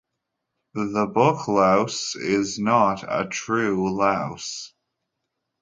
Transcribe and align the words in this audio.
The 0.73 1.05
booklouse 1.15 2.15
is 2.15 2.57
not 2.57 3.03
a 3.03 3.27
true 3.29 3.95
louse. 3.95 4.73